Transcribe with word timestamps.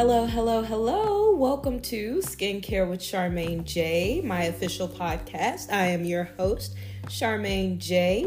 Hello, 0.00 0.24
hello, 0.24 0.62
hello. 0.62 1.36
Welcome 1.36 1.78
to 1.82 2.22
Skincare 2.24 2.88
with 2.88 3.00
Charmaine 3.00 3.64
J, 3.64 4.22
my 4.24 4.44
official 4.44 4.88
podcast. 4.88 5.70
I 5.70 5.88
am 5.88 6.06
your 6.06 6.24
host, 6.38 6.74
Charmaine 7.08 7.76
J. 7.76 8.26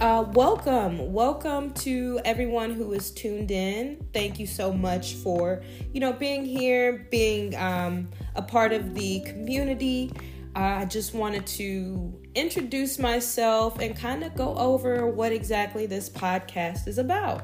Uh, 0.00 0.24
welcome, 0.32 1.12
welcome 1.12 1.70
to 1.72 2.18
everyone 2.24 2.70
who 2.70 2.94
is 2.94 3.10
tuned 3.10 3.50
in. 3.50 4.08
Thank 4.14 4.38
you 4.38 4.46
so 4.46 4.72
much 4.72 5.16
for, 5.16 5.62
you 5.92 6.00
know, 6.00 6.14
being 6.14 6.46
here, 6.46 7.06
being 7.10 7.54
um, 7.56 8.08
a 8.34 8.40
part 8.40 8.72
of 8.72 8.94
the 8.94 9.20
community. 9.20 10.10
Uh, 10.56 10.60
I 10.60 10.84
just 10.86 11.12
wanted 11.12 11.46
to 11.48 12.18
introduce 12.34 12.98
myself 12.98 13.78
and 13.80 13.94
kind 13.94 14.24
of 14.24 14.34
go 14.34 14.56
over 14.56 15.06
what 15.06 15.30
exactly 15.30 15.84
this 15.84 16.08
podcast 16.08 16.88
is 16.88 16.96
about. 16.96 17.42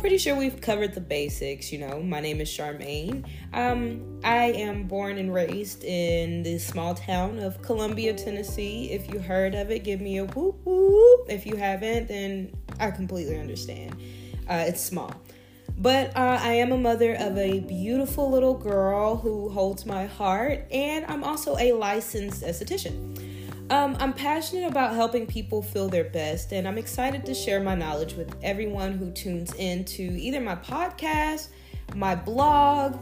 Pretty 0.00 0.16
sure 0.16 0.34
we've 0.34 0.60
covered 0.60 0.94
the 0.94 1.00
basics. 1.00 1.70
You 1.70 1.78
know, 1.78 2.02
my 2.02 2.20
name 2.20 2.40
is 2.40 2.48
Charmaine. 2.48 3.28
Um, 3.52 4.20
I 4.24 4.46
am 4.46 4.84
born 4.84 5.18
and 5.18 5.32
raised 5.32 5.84
in 5.84 6.42
the 6.42 6.58
small 6.58 6.94
town 6.94 7.38
of 7.38 7.60
Columbia, 7.60 8.14
Tennessee. 8.14 8.90
If 8.90 9.12
you 9.12 9.20
heard 9.20 9.54
of 9.54 9.70
it, 9.70 9.84
give 9.84 10.00
me 10.00 10.16
a 10.16 10.24
whoop 10.24 10.56
whoop. 10.64 11.26
If 11.28 11.46
you 11.46 11.56
haven't, 11.56 12.08
then 12.08 12.52
I 12.80 12.90
completely 12.90 13.38
understand. 13.38 13.92
Uh, 14.48 14.64
it's 14.66 14.80
small. 14.80 15.14
But 15.76 16.16
uh, 16.16 16.38
I 16.40 16.54
am 16.54 16.72
a 16.72 16.78
mother 16.78 17.14
of 17.14 17.36
a 17.36 17.60
beautiful 17.60 18.30
little 18.30 18.54
girl 18.54 19.16
who 19.16 19.50
holds 19.50 19.84
my 19.86 20.06
heart, 20.06 20.66
and 20.72 21.04
I'm 21.06 21.22
also 21.22 21.56
a 21.58 21.72
licensed 21.72 22.42
esthetician. 22.42 23.39
Um, 23.70 23.96
I'm 24.00 24.12
passionate 24.12 24.68
about 24.68 24.96
helping 24.96 25.26
people 25.26 25.62
feel 25.62 25.88
their 25.88 26.04
best, 26.04 26.52
and 26.52 26.66
I'm 26.66 26.76
excited 26.76 27.24
to 27.26 27.34
share 27.34 27.60
my 27.60 27.76
knowledge 27.76 28.14
with 28.14 28.34
everyone 28.42 28.94
who 28.94 29.12
tunes 29.12 29.54
in 29.54 29.84
to 29.84 30.02
either 30.02 30.40
my 30.40 30.56
podcast, 30.56 31.50
my 31.94 32.16
blog, 32.16 32.98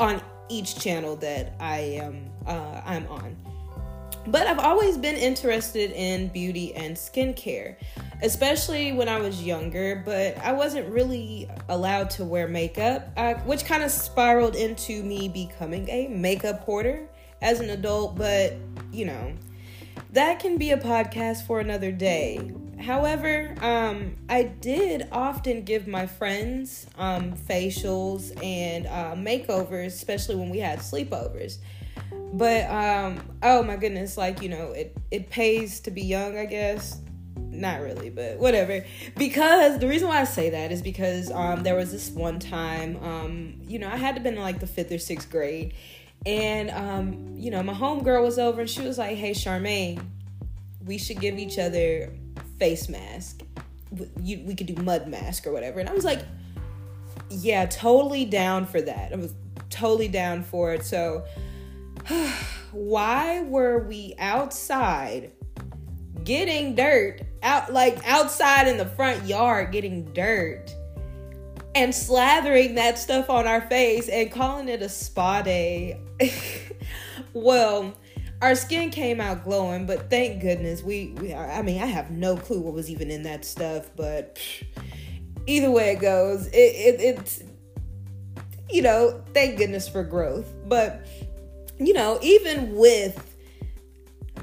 on 0.00 0.20
each 0.48 0.78
channel 0.78 1.16
that 1.16 1.52
I 1.60 1.78
am 1.78 2.30
uh, 2.46 2.80
I'm 2.84 3.06
on. 3.08 3.36
But 4.26 4.46
I've 4.46 4.58
always 4.58 4.98
been 4.98 5.16
interested 5.16 5.90
in 5.92 6.28
beauty 6.28 6.74
and 6.74 6.96
skincare, 6.96 7.76
especially 8.22 8.92
when 8.92 9.08
I 9.08 9.18
was 9.18 9.42
younger. 9.42 10.02
But 10.04 10.36
I 10.38 10.52
wasn't 10.52 10.88
really 10.92 11.48
allowed 11.68 12.10
to 12.10 12.24
wear 12.24 12.46
makeup, 12.46 13.08
uh, 13.16 13.34
which 13.34 13.64
kind 13.64 13.82
of 13.82 13.90
spiraled 13.90 14.54
into 14.54 15.02
me 15.02 15.28
becoming 15.28 15.88
a 15.88 16.08
makeup 16.08 16.60
hoarder 16.60 17.08
as 17.40 17.60
an 17.60 17.70
adult. 17.70 18.16
But 18.16 18.54
you 18.92 19.06
know, 19.06 19.32
that 20.12 20.40
can 20.40 20.58
be 20.58 20.72
a 20.72 20.78
podcast 20.78 21.46
for 21.46 21.60
another 21.60 21.92
day. 21.92 22.52
However, 22.80 23.54
um, 23.60 24.16
I 24.28 24.44
did 24.44 25.08
often 25.10 25.62
give 25.62 25.86
my 25.86 26.06
friends 26.06 26.86
um, 26.96 27.32
facials 27.32 28.32
and 28.42 28.86
uh, 28.86 29.14
makeovers, 29.14 29.86
especially 29.86 30.36
when 30.36 30.48
we 30.48 30.58
had 30.58 30.78
sleepovers. 30.78 31.58
But 32.32 32.70
um, 32.70 33.20
oh 33.42 33.62
my 33.62 33.76
goodness, 33.76 34.16
like 34.16 34.42
you 34.42 34.48
know, 34.48 34.72
it 34.72 34.96
it 35.10 35.30
pays 35.30 35.80
to 35.80 35.90
be 35.90 36.02
young, 36.02 36.38
I 36.38 36.44
guess. 36.44 37.00
Not 37.36 37.80
really, 37.80 38.10
but 38.10 38.38
whatever. 38.38 38.84
Because 39.16 39.78
the 39.78 39.88
reason 39.88 40.08
why 40.08 40.20
I 40.20 40.24
say 40.24 40.50
that 40.50 40.70
is 40.70 40.82
because 40.82 41.30
um, 41.32 41.62
there 41.62 41.74
was 41.74 41.90
this 41.90 42.10
one 42.10 42.38
time, 42.38 43.02
um, 43.02 43.60
you 43.66 43.78
know, 43.78 43.88
I 43.88 43.96
had 43.96 44.14
to 44.16 44.20
been 44.20 44.34
in 44.34 44.40
like 44.40 44.60
the 44.60 44.66
fifth 44.66 44.92
or 44.92 44.98
sixth 44.98 45.30
grade, 45.30 45.74
and 46.26 46.70
um, 46.70 47.34
you 47.34 47.50
know, 47.50 47.62
my 47.62 47.74
homegirl 47.74 48.22
was 48.22 48.38
over, 48.38 48.60
and 48.60 48.70
she 48.70 48.82
was 48.82 48.98
like, 48.98 49.16
"Hey, 49.16 49.32
Charmaine, 49.32 50.04
we 50.84 50.98
should 50.98 51.20
give 51.20 51.38
each 51.38 51.58
other 51.58 52.12
face 52.58 52.88
mask. 52.88 53.42
We, 53.90 54.36
we 54.46 54.54
could 54.54 54.66
do 54.66 54.82
mud 54.82 55.08
mask 55.08 55.46
or 55.46 55.52
whatever. 55.52 55.80
And 55.80 55.88
I 55.88 55.94
was 55.94 56.04
like, 56.04 56.20
yeah, 57.30 57.66
totally 57.66 58.24
down 58.24 58.66
for 58.66 58.80
that. 58.80 59.12
I 59.12 59.16
was 59.16 59.34
totally 59.70 60.08
down 60.08 60.42
for 60.42 60.72
it. 60.72 60.84
So, 60.84 61.24
why 62.72 63.42
were 63.42 63.78
we 63.78 64.14
outside 64.18 65.32
getting 66.24 66.74
dirt 66.74 67.22
out, 67.42 67.72
like 67.72 67.98
outside 68.06 68.68
in 68.68 68.76
the 68.76 68.86
front 68.86 69.24
yard 69.24 69.72
getting 69.72 70.04
dirt 70.12 70.74
and 71.74 71.92
slathering 71.92 72.74
that 72.74 72.98
stuff 72.98 73.30
on 73.30 73.46
our 73.46 73.62
face 73.62 74.08
and 74.08 74.30
calling 74.30 74.68
it 74.68 74.82
a 74.82 74.88
spa 74.88 75.42
day? 75.42 76.00
well, 77.32 77.94
our 78.40 78.54
skin 78.54 78.90
came 78.90 79.20
out 79.20 79.44
glowing, 79.44 79.86
but 79.86 80.10
thank 80.10 80.40
goodness 80.40 80.82
we, 80.82 81.14
we 81.20 81.34
I 81.34 81.62
mean, 81.62 81.82
I 81.82 81.86
have 81.86 82.10
no 82.10 82.36
clue 82.36 82.60
what 82.60 82.74
was 82.74 82.90
even 82.90 83.10
in 83.10 83.22
that 83.24 83.44
stuff, 83.44 83.90
but 83.96 84.36
pff, 84.36 84.64
either 85.46 85.70
way 85.70 85.92
it 85.92 86.00
goes, 86.00 86.46
it, 86.48 86.56
it 86.56 87.00
it's 87.00 87.42
you 88.70 88.82
know, 88.82 89.22
thank 89.32 89.56
goodness 89.56 89.88
for 89.88 90.04
growth. 90.04 90.52
But 90.66 91.06
you 91.78 91.94
know, 91.94 92.18
even 92.22 92.74
with 92.74 93.24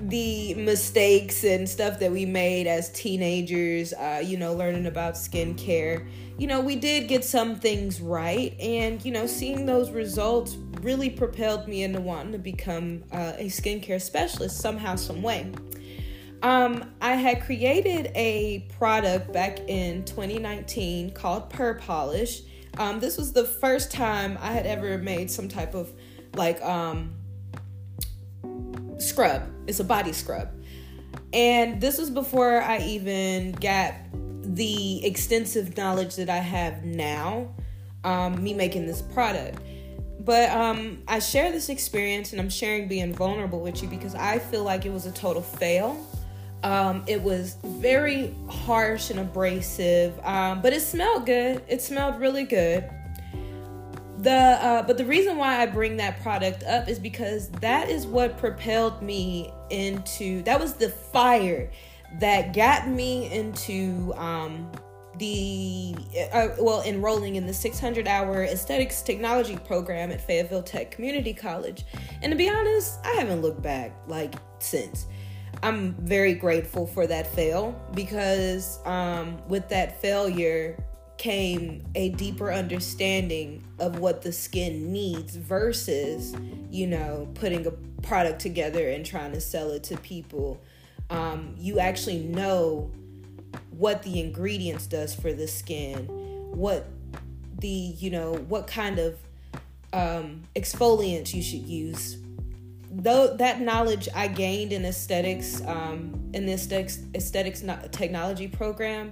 the 0.02 0.54
mistakes 0.56 1.44
and 1.44 1.68
stuff 1.68 2.00
that 2.00 2.12
we 2.12 2.26
made 2.26 2.68
as 2.68 2.90
teenagers, 2.92 3.94
uh, 3.94 4.22
you 4.24 4.38
know, 4.38 4.54
learning 4.54 4.88
about 4.88 5.14
skincare, 5.14 6.08
you 6.38 6.48
know, 6.48 6.60
we 6.60 6.76
did 6.76 7.08
get 7.08 7.24
some 7.24 7.56
things 7.56 8.02
right. 8.02 8.60
And, 8.60 9.04
you 9.06 9.12
know, 9.12 9.26
seeing 9.26 9.66
those 9.66 9.92
results 9.92 10.56
really 10.86 11.10
propelled 11.10 11.68
me 11.68 11.82
into 11.84 12.00
wanting 12.00 12.32
to 12.32 12.38
become 12.38 13.04
uh, 13.12 13.34
a 13.38 13.48
skincare 13.48 14.00
specialist 14.00 14.62
somehow, 14.62 14.96
some 14.96 15.24
way. 15.24 15.52
Um, 16.44 16.94
I 17.02 17.16
had 17.16 17.42
created 17.44 18.12
a 18.14 18.68
product 18.78 19.34
back 19.34 19.60
in 19.68 20.06
2019 20.06 21.12
called 21.12 21.50
Pur 21.50 21.74
Polish. 21.74 22.44
Um, 22.78 23.00
this 23.00 23.18
was 23.18 23.34
the 23.34 23.46
first 23.46 23.92
time 23.92 24.38
I 24.40 24.52
had 24.52 24.68
ever 24.68 25.00
made 25.00 25.32
some 25.32 25.50
type 25.50 25.74
of 25.74 25.92
like 26.36 26.62
um, 26.62 27.16
scrub. 29.00 29.42
It's 29.66 29.80
a 29.80 29.84
body 29.84 30.14
scrub. 30.14 30.50
And 31.34 31.82
this 31.82 31.98
was 31.98 32.12
before 32.12 32.62
I 32.62 32.78
even 32.80 33.54
got 33.54 33.96
the 34.44 35.04
extensive 35.04 35.76
knowledge 35.76 36.16
that 36.18 36.30
I 36.30 36.38
have 36.38 36.84
now, 36.84 37.56
um, 38.04 38.44
me 38.44 38.54
making 38.54 38.86
this 38.86 39.02
product. 39.02 39.60
But 40.26 40.50
um, 40.50 41.04
I 41.08 41.20
share 41.20 41.52
this 41.52 41.70
experience 41.70 42.32
and 42.32 42.42
I'm 42.42 42.50
sharing 42.50 42.88
being 42.88 43.14
vulnerable 43.14 43.62
with 43.62 43.82
you 43.82 43.88
because 43.88 44.16
I 44.16 44.40
feel 44.40 44.64
like 44.64 44.86
it 44.86 44.92
was 44.92 45.06
a 45.06 45.12
total 45.12 45.44
fail. 45.44 46.06
Um, 46.64 47.04
it 47.06 47.22
was 47.22 47.58
very 47.64 48.34
harsh 48.50 49.12
and 49.12 49.20
abrasive, 49.20 50.20
um, 50.26 50.64
but 50.64 50.74
it 50.74 50.82
smelled 50.82 51.28
good. 51.28 51.62
It 51.68 51.82
smelled 51.82 52.20
really 52.20 52.44
good 52.44 52.90
the 54.26 54.32
uh, 54.32 54.82
but 54.82 54.98
the 54.98 55.06
reason 55.06 55.38
why 55.38 55.62
I 55.62 55.68
bring 55.68 55.98
that 55.98 56.22
product 56.22 56.64
up 56.64 56.90
is 56.90 57.00
because 57.00 57.50
that 57.62 57.90
is 57.90 58.06
what 58.08 58.38
propelled 58.38 59.02
me 59.02 59.54
into 59.70 60.42
that 60.44 60.60
was 60.60 60.74
the 60.74 60.90
fire 60.90 61.70
that 62.20 62.54
got 62.54 62.88
me 62.88 63.32
into 63.32 64.14
um, 64.16 64.70
the 65.18 65.96
uh, 66.34 66.50
well 66.60 66.82
enrolling 66.84 67.36
in 67.36 67.46
the 67.46 67.54
600 67.54 68.08
hour 68.08 68.44
aesthetics 68.44 69.02
technology 69.02 69.58
program 69.58 70.12
at 70.12 70.22
Fayetteville 70.26 70.64
Tech 70.64 70.92
Community 70.92 71.34
College. 71.34 71.86
And 72.22 72.32
to 72.32 72.38
be 72.38 72.50
honest, 72.50 73.00
I 73.04 73.14
haven't 73.14 73.42
looked 73.42 73.62
back 73.62 73.94
like 74.08 74.36
since. 74.60 75.08
I'm 75.64 75.94
very 75.94 76.34
grateful 76.34 76.86
for 76.86 77.08
that 77.08 77.34
fail 77.34 77.82
because 77.94 78.80
um, 78.86 79.38
with 79.48 79.70
that 79.70 80.02
failure, 80.02 80.78
came 81.18 81.84
a 81.96 82.10
deeper 82.10 82.52
understanding 82.52 83.64
of 83.80 84.00
what 84.00 84.22
the 84.22 84.32
skin 84.32 84.92
needs 84.92 85.36
versus, 85.36 86.36
you 86.70 86.88
know, 86.88 87.28
putting 87.36 87.66
a 87.66 87.72
product 88.02 88.40
together 88.40 88.90
and 88.90 89.06
trying 89.06 89.32
to 89.32 89.42
sell 89.42 89.72
it 89.72 89.84
to 89.84 89.98
people. 89.98 90.62
Um, 91.10 91.56
you 91.58 91.80
actually 91.80 92.20
know 92.20 92.92
what 93.72 94.04
the 94.04 94.20
ingredients 94.20 94.88
does 94.88 95.14
for 95.14 95.34
the 95.34 95.48
skin, 95.48 96.06
what 96.52 96.88
the, 97.60 97.68
you 97.68 98.10
know, 98.10 98.34
what 98.48 98.68
kind 98.68 99.00
of 99.00 99.18
um, 99.94 100.44
exfoliants 100.56 101.34
you 101.34 101.42
should 101.42 101.66
use. 101.66 102.18
Though 102.92 103.36
that 103.36 103.60
knowledge 103.60 104.08
I 104.16 104.28
gained 104.28 104.72
in 104.72 104.86
aesthetics, 104.86 105.62
um, 105.66 106.30
in 106.34 106.46
the 106.46 106.54
aesthetics, 106.54 107.00
aesthetics 107.14 107.64
technology 107.92 108.48
program, 108.48 109.12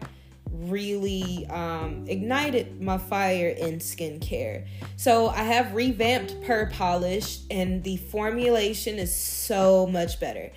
really 0.52 1.46
um, 1.48 2.06
ignited 2.08 2.80
my 2.80 2.98
fire 2.98 3.50
in 3.50 3.80
skincare. 3.80 4.66
So 4.96 5.28
I 5.30 5.44
have 5.44 5.74
revamped 5.74 6.42
Purr 6.44 6.70
Polish, 6.72 7.40
and 7.50 7.84
the 7.84 7.98
formulation 7.98 9.00
is 9.00 9.14
so 9.14 9.88
much 9.88 10.20
better. 10.20 10.52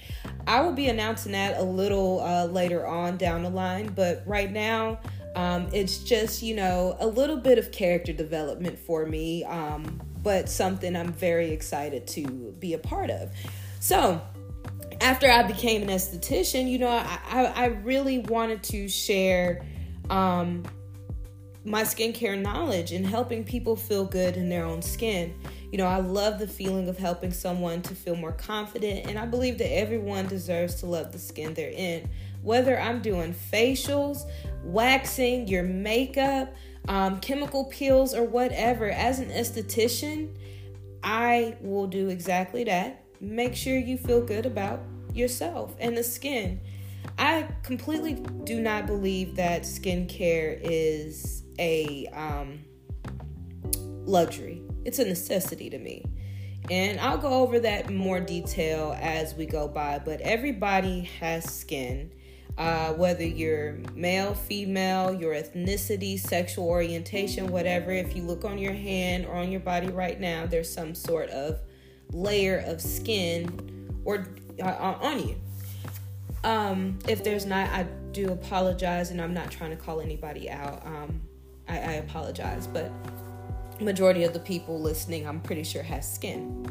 I 0.47 0.61
will 0.61 0.73
be 0.73 0.89
announcing 0.89 1.33
that 1.33 1.59
a 1.59 1.63
little 1.63 2.21
uh, 2.21 2.47
later 2.47 2.87
on 2.87 3.17
down 3.17 3.43
the 3.43 3.51
line, 3.51 3.93
but 3.95 4.23
right 4.27 4.51
now, 4.51 5.01
um, 5.35 5.69
it's 5.73 5.99
just, 5.99 6.43
you 6.43 6.55
know, 6.55 6.97
a 7.01 7.07
little 7.07 7.37
bit 7.37 7.59
of 7.59 7.73
character 7.73 8.13
development 8.13 8.79
for 8.79 9.05
me, 9.05 9.45
um, 9.45 10.01
but 10.23 10.49
something 10.49 10.97
I'm 10.97 11.13
very 11.13 11.51
excited 11.51 12.07
to 12.09 12.55
be 12.59 12.75
a 12.75 12.79
part 12.79 13.11
of. 13.11 13.33
So, 13.81 14.21
after 15.01 15.31
I 15.31 15.43
became 15.43 15.83
an 15.83 15.89
esthetician, 15.89 16.71
you 16.71 16.79
know, 16.79 16.89
I, 16.89 17.19
I, 17.29 17.45
I 17.45 17.67
really 17.67 18.21
wanted 18.21 18.63
to 18.65 18.89
share 18.89 19.65
um, 20.09 20.65
my 21.65 21.83
skincare 21.83 22.41
knowledge 22.41 22.93
and 22.93 23.07
helping 23.07 23.45
people 23.45 23.77
feel 23.77 24.05
good 24.05 24.37
in 24.37 24.49
their 24.49 24.65
own 24.65 24.81
skin. 24.81 25.35
You 25.71 25.79
know, 25.79 25.87
I 25.87 25.99
love 25.99 26.39
the 26.39 26.47
feeling 26.47 26.89
of 26.89 26.97
helping 26.97 27.33
someone 27.33 27.83
to 27.83 27.95
feel 27.95 28.15
more 28.15 28.33
confident, 28.33 29.07
and 29.07 29.19
I 29.19 29.27
believe 29.27 29.59
that 29.59 29.73
everyone 29.73 30.27
deserves 30.27 30.77
to 30.77 30.87
love 30.87 31.13
the 31.13 31.19
skin 31.19 31.55
they're 31.55 31.71
in. 31.71 32.09
Whether 32.43 32.79
I'm 32.79 33.03
doing 33.03 33.35
facials, 33.35 34.31
waxing, 34.63 35.49
your 35.49 35.65
makeup, 35.65 36.55
um, 36.89 37.19
chemical 37.21 37.65
peels, 37.65 38.15
or 38.15 38.25
whatever, 38.25 38.89
as 38.91 39.19
an 39.19 39.31
esthetician, 39.31 40.37
I 41.03 41.57
will 41.61 41.89
do 41.89 42.09
exactly 42.09 42.65
that. 42.65 43.03
Make 43.21 43.57
sure 43.57 43.77
you 43.77 43.99
feel 43.99 44.25
good 44.25 44.47
about 44.47 44.81
yourself 45.13 45.75
and 45.81 45.97
the 45.97 46.05
skin. 46.05 46.61
I 47.19 47.49
completely 47.63 48.15
do 48.45 48.61
not 48.61 48.87
believe 48.87 49.37
that 49.37 49.63
skincare 49.63 50.59
is 50.63 51.43
a 51.59 52.07
um, 52.09 52.61
luxury. 54.05 54.63
It's 54.87 54.99
a 54.99 55.05
necessity 55.05 55.69
to 55.71 55.79
me. 55.79 56.05
And 56.71 56.99
I'll 57.01 57.19
go 57.19 57.43
over 57.43 57.61
that 57.61 57.91
more 57.91 58.21
detail 58.21 58.97
as 59.01 59.35
we 59.35 59.47
go 59.47 59.69
by, 59.69 60.01
but 60.05 60.21
everybody 60.21 61.03
has 61.21 61.45
skin 61.45 62.11
uh, 62.59 62.93
whether 62.95 63.25
you're 63.25 63.79
male, 63.95 64.35
female, 64.35 65.13
your 65.13 65.35
ethnicity, 65.35 66.19
sexual 66.19 66.67
orientation, 66.67 67.49
whatever. 67.49 67.91
If 67.91 68.17
you 68.17 68.23
look 68.23 68.45
on 68.45 68.59
your 68.59 68.73
hand 68.73 69.27
or 69.27 69.35
on 69.35 69.51
your 69.51 69.61
body 69.61 69.89
right 69.89 70.19
now, 70.19 70.47
there's 70.47 70.73
some 70.73 70.95
sort 70.95 71.29
of 71.31 71.61
layer 72.13 72.59
of 72.67 72.81
skin 72.81 74.01
or 74.05 74.27
uh, 74.63 74.97
on 75.01 75.29
you. 75.29 75.37
Um, 76.45 76.99
if 77.09 77.23
there's 77.23 77.45
not, 77.45 77.69
I 77.71 77.83
do 78.13 78.31
apologize, 78.31 79.11
and 79.11 79.21
I'm 79.21 79.35
not 79.35 79.51
trying 79.51 79.71
to 79.71 79.77
call 79.77 80.01
anybody 80.01 80.49
out. 80.49 80.87
Um, 80.87 81.21
I, 81.69 81.75
I 81.79 81.93
apologize, 81.95 82.67
but 82.67 82.91
majority 83.81 84.25
of 84.25 84.33
the 84.33 84.41
people 84.41 84.81
listening, 84.81 85.27
I'm 85.27 85.41
pretty 85.41 85.65
sure, 85.65 85.83
has 85.83 86.11
skin. 86.11 86.65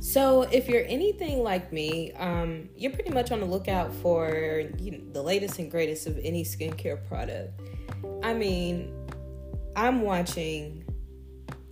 So, 0.00 0.42
if 0.44 0.66
you're 0.66 0.86
anything 0.86 1.42
like 1.42 1.74
me, 1.74 2.12
um, 2.12 2.70
you're 2.74 2.92
pretty 2.92 3.10
much 3.10 3.30
on 3.32 3.40
the 3.40 3.44
lookout 3.44 3.92
for 3.96 4.62
you 4.78 4.92
know, 4.92 5.00
the 5.12 5.22
latest 5.22 5.58
and 5.58 5.70
greatest 5.70 6.06
of 6.06 6.18
any 6.22 6.42
skincare 6.42 7.06
product. 7.06 7.60
I 8.22 8.32
mean, 8.32 8.94
I'm 9.76 10.00
watching 10.00 10.85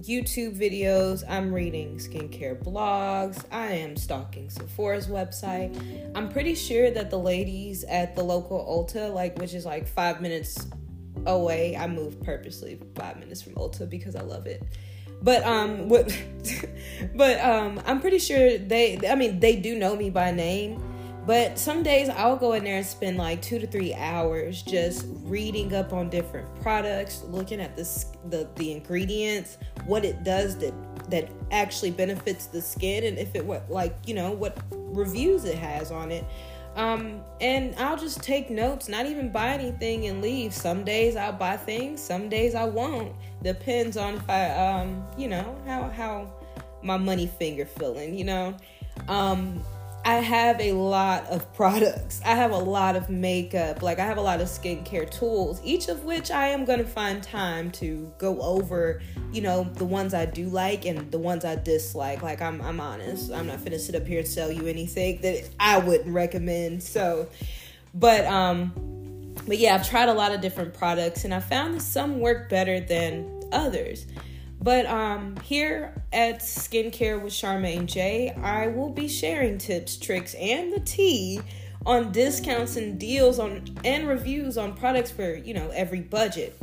YouTube 0.07 0.59
videos, 0.59 1.25
I'm 1.29 1.53
reading 1.53 1.97
skincare 1.97 2.63
blogs, 2.63 3.45
I 3.51 3.69
am 3.69 3.97
stalking 3.97 4.51
Sephora's 4.51 5.07
website. 5.07 5.75
I'm 6.15 6.29
pretty 6.29 6.55
sure 6.55 6.91
that 6.91 7.11
the 7.11 7.19
ladies 7.19 7.85
at 7.85 8.15
the 8.15 8.23
local 8.23 8.59
Ulta, 8.59 9.13
like 9.13 9.39
which 9.39 9.55
is 9.55 9.65
like 9.65 9.87
five 9.87 10.21
minutes 10.21 10.67
away, 11.27 11.77
I 11.77 11.87
moved 11.87 12.23
purposely 12.23 12.79
five 12.95 13.19
minutes 13.19 13.41
from 13.41 13.55
Ulta 13.55 13.89
because 13.89 14.15
I 14.15 14.23
love 14.23 14.47
it 14.47 14.63
but 15.23 15.43
um 15.45 15.89
what 15.89 16.15
but 17.15 17.41
um 17.41 17.81
i'm 17.87 18.01
pretty 18.01 18.19
sure 18.19 18.59
they 18.59 18.99
i 19.09 19.15
mean 19.15 19.41
they 19.41 19.57
do 19.57 19.79
know 19.79 19.97
me 19.97 20.11
by 20.11 20.31
name 20.31 20.83
but 21.27 21.59
some 21.59 21.83
days 21.83 22.09
i'll 22.11 22.37
go 22.37 22.53
in 22.53 22.65
there 22.65 22.77
and 22.77 22.87
spend 22.87 23.17
like 23.17 23.41
two 23.41 23.59
to 23.59 23.67
three 23.67 23.95
hours 23.95 24.63
just 24.63 25.07
reading 25.23 25.75
up 25.75 25.93
on 25.93 26.09
different 26.09 26.49
products 26.61 27.23
looking 27.29 27.61
at 27.61 27.77
the 27.77 28.05
the, 28.31 28.49
the 28.57 28.73
ingredients 28.73 29.59
what 29.87 30.05
it 30.05 30.23
does 30.25 30.57
that 30.57 30.75
that 31.11 31.31
actually 31.51 31.91
benefits 31.91 32.47
the 32.47 32.61
skin 32.61 33.05
and 33.05 33.19
if 33.19 33.35
it 33.35 33.45
what 33.45 33.71
like 33.71 33.97
you 34.07 34.15
know 34.15 34.33
what 34.33 34.59
reviews 34.71 35.45
it 35.45 35.57
has 35.57 35.91
on 35.91 36.11
it 36.11 36.25
um, 36.77 37.23
and 37.41 37.75
I'll 37.77 37.97
just 37.97 38.23
take 38.23 38.51
notes, 38.51 38.89
not 38.89 39.07
even 39.07 39.31
buy 39.31 39.51
anything 39.51 40.07
and 40.07 40.21
leave. 40.21 40.53
Some 40.53 40.83
days 40.83 41.15
I'll 41.15 41.33
buy 41.33 41.57
things, 41.57 42.01
some 42.01 42.29
days 42.29 42.55
I 42.55 42.65
won't. 42.65 43.15
Depends 43.43 43.97
on 43.97 44.15
if 44.15 44.29
I, 44.29 44.51
um, 44.51 45.05
you 45.17 45.29
know, 45.29 45.57
how 45.67 45.89
how 45.89 46.33
my 46.83 46.97
money 46.97 47.27
finger 47.27 47.65
feeling, 47.65 48.15
you 48.17 48.25
know. 48.25 48.57
Um, 49.09 49.63
I 50.05 50.17
have 50.17 50.61
a 50.61 50.73
lot 50.73 51.27
of 51.27 51.53
products. 51.55 52.21
I 52.25 52.35
have 52.35 52.51
a 52.51 52.59
lot 52.59 52.95
of 52.95 53.09
makeup. 53.09 53.83
Like 53.83 53.99
I 53.99 54.05
have 54.05 54.19
a 54.19 54.23
lot 54.23 54.41
of 54.41 54.49
skincare 54.49 55.11
tools, 55.11 55.61
each 55.65 55.89
of 55.89 56.05
which 56.05 56.31
I 56.31 56.49
am 56.49 56.65
going 56.65 56.79
to 56.79 56.85
find 56.85 57.23
time 57.23 57.71
to 57.73 58.13
go 58.19 58.41
over, 58.43 59.01
you 59.33 59.41
know, 59.41 59.65
the 59.65 59.85
ones 59.85 60.13
I 60.13 60.27
do 60.27 60.49
like 60.49 60.85
and 60.85 61.11
the 61.11 61.19
ones 61.19 61.45
I 61.45 61.57
dislike. 61.57 62.23
Like 62.23 62.43
I'm 62.43 62.61
I'm 62.61 62.81
honest. 62.81 63.33
I'm 63.33 63.47
not 63.47 63.65
to 63.65 63.79
sit 63.79 63.95
up 63.95 64.07
here 64.07 64.19
and 64.19 64.29
sell 64.29 64.53
you 64.53 64.67
anything 64.67 65.21
that 65.23 65.49
I 65.59 65.79
wouldn't 65.79 66.15
recommend. 66.15 66.83
So, 66.83 67.29
but 67.95 68.27
um 68.27 68.73
but 69.47 69.59
yeah, 69.59 69.75
I've 69.75 69.89
tried 69.89 70.09
a 70.09 70.15
lot 70.15 70.33
of 70.33 70.41
different 70.41 70.75
products 70.75 71.25
and 71.25 71.35
I 71.35 71.41
found 71.41 71.75
that 71.75 71.81
some 71.81 72.21
work 72.21 72.49
better 72.49 72.81
than 72.81 73.43
others. 73.53 74.07
But 74.65 74.87
um, 74.87 75.37
here 75.43 75.93
at 76.11 76.41
Skincare 76.41 77.21
with 77.21 77.35
Charmaine 77.35 77.85
J, 77.85 78.31
I 78.31 78.69
will 78.69 78.89
be 78.89 79.09
sharing 79.09 79.59
tips, 79.59 79.99
tricks, 79.99 80.35
and 80.37 80.73
the 80.73 80.81
tea 80.81 81.43
on 81.85 82.13
discounts 82.13 82.77
and 82.77 82.99
deals 82.99 83.39
on 83.39 83.63
and 83.85 84.09
reviews 84.09 84.57
on 84.57 84.75
products 84.75 85.11
for 85.11 85.35
you 85.35 85.53
know 85.53 85.69
every 85.75 86.01
budget. 86.01 86.59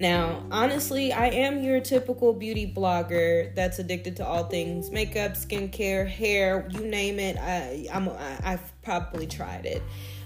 Now, 0.00 0.44
honestly, 0.50 1.12
I 1.12 1.28
am 1.28 1.62
your 1.62 1.78
typical 1.78 2.32
beauty 2.32 2.72
blogger 2.76 3.54
that's 3.54 3.78
addicted 3.78 4.16
to 4.16 4.26
all 4.26 4.42
things 4.42 4.90
makeup, 4.90 5.34
skincare, 5.34 6.08
hair, 6.08 6.68
you 6.72 6.80
name 6.80 7.20
it. 7.20 7.36
I, 7.36 7.86
I'm, 7.92 8.08
I've 8.42 8.82
probably 8.82 9.28
tried 9.28 9.66
it. 9.66 9.82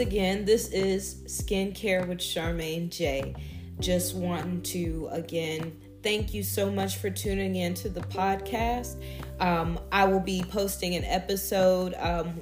Again, 0.00 0.44
this 0.44 0.68
is 0.68 1.22
Skincare 1.26 2.06
with 2.06 2.18
Charmaine 2.18 2.90
J. 2.90 3.34
Just 3.78 4.14
wanting 4.14 4.60
to 4.62 5.08
again 5.12 5.72
thank 6.02 6.32
you 6.32 6.42
so 6.42 6.70
much 6.70 6.96
for 6.96 7.10
tuning 7.10 7.56
in 7.56 7.74
to 7.74 7.88
the 7.88 8.00
podcast. 8.00 9.02
Um, 9.38 9.78
I 9.92 10.04
will 10.04 10.20
be 10.20 10.42
posting 10.48 10.94
an 10.94 11.04
episode 11.04 11.94
um, 11.98 12.40